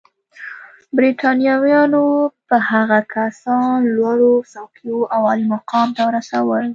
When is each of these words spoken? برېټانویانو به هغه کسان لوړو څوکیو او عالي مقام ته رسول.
برېټانویانو 0.95 2.03
به 2.47 2.57
هغه 2.71 2.99
کسان 3.15 3.75
لوړو 3.95 4.33
څوکیو 4.53 4.97
او 5.13 5.21
عالي 5.29 5.45
مقام 5.55 5.87
ته 5.97 6.03
رسول. 6.15 6.65